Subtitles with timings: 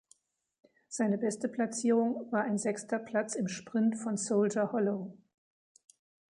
[0.87, 5.15] Seine beste Platzierung war ein sechster Platz im Sprint von Soldier Hollow.